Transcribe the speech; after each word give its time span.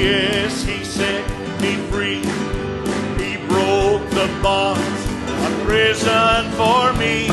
yes, 0.00 0.62
he 0.62 0.82
set 0.84 1.24
me 1.60 1.76
free. 1.90 2.22
He 3.22 3.36
broke 3.46 4.04
the 4.10 4.28
bonds 4.42 5.02
of 5.44 5.52
prison 5.66 6.50
for 6.52 6.92
me. 6.94 7.28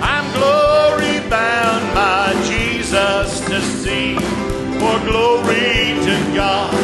I'm 0.00 0.26
glory 0.38 1.18
bound 1.28 1.84
by 1.94 2.32
Jesus 2.46 3.40
to 3.50 3.60
see. 3.60 4.16
For 4.82 4.98
glory 5.10 5.94
to 6.06 6.16
God, 6.34 6.74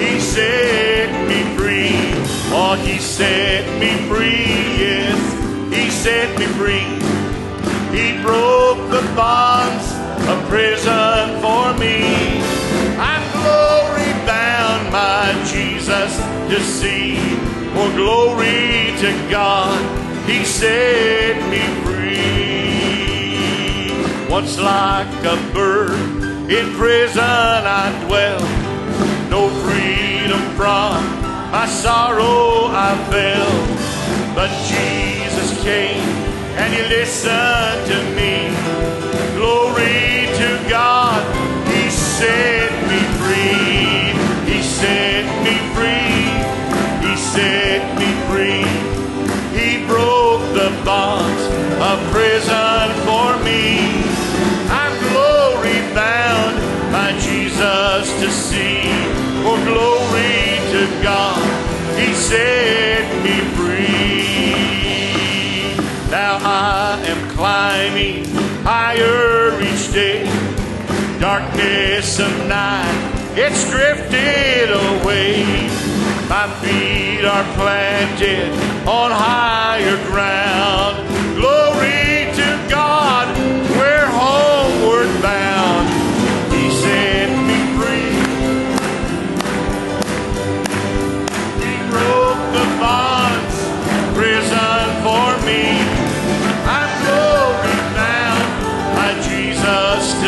he 0.00 0.20
set 0.20 1.08
me 1.28 1.40
free. 1.56 1.98
Oh, 2.52 2.74
he 2.84 2.98
set 2.98 3.64
me 3.80 3.90
free, 4.08 4.46
yes, 4.78 5.20
he 5.74 5.90
set 5.90 6.38
me 6.38 6.46
free. 6.58 6.90
He 7.96 8.22
broke 8.22 8.80
the 8.90 9.02
bonds 9.16 9.86
of 10.28 10.38
prison 10.48 10.99
to 16.50 16.60
see. 16.60 17.16
For 17.74 17.88
glory 17.94 18.92
to 18.98 19.10
God, 19.30 19.80
He 20.28 20.44
set 20.44 21.36
me 21.48 21.62
free. 21.84 23.30
Once 24.28 24.58
like 24.58 25.24
a 25.24 25.36
bird 25.54 25.92
in 26.50 26.72
prison 26.74 27.22
I 27.22 27.92
dwell, 28.06 28.40
no 29.30 29.48
freedom 29.62 30.40
from 30.56 31.20
my 31.52 31.66
sorrow 31.66 32.66
I 32.70 32.96
felt. 33.10 34.34
But 34.34 34.50
Jesus 34.66 35.62
came 35.62 36.02
and 36.58 36.74
He 36.74 36.82
listened 36.82 37.86
to 37.90 38.02
me. 38.16 38.19
The 50.60 50.84
bonds 50.84 51.44
of 51.88 51.96
prison 52.12 52.84
for 53.06 53.28
me. 53.48 53.80
I'm 54.68 54.94
glory 55.08 55.80
bound, 55.94 56.56
my 56.92 57.12
Jesus 57.18 58.04
to 58.20 58.28
see. 58.30 58.82
For 59.42 59.56
glory 59.64 60.60
to 60.74 60.82
God, 61.02 61.40
He 61.98 62.12
set 62.12 63.04
me 63.24 63.36
free. 63.56 64.52
Now 66.10 66.36
I 66.42 67.00
am 67.06 67.20
climbing 67.30 68.26
higher 68.62 69.58
each 69.62 69.92
day. 69.94 70.24
Darkness 71.18 72.18
of 72.20 72.32
night, 72.46 73.00
it's 73.34 73.62
drifted 73.70 74.68
away. 74.70 75.70
My 76.28 76.46
feet 76.60 77.24
are 77.24 77.44
planted 77.54 78.52
on 78.86 79.10
higher 79.10 79.29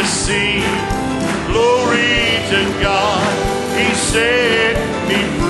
to 0.02 0.08
see. 0.08 0.58
Glory 1.46 2.42
to 2.50 2.60
God, 2.82 3.78
He 3.78 3.94
saved 3.94 4.80
me. 5.08 5.41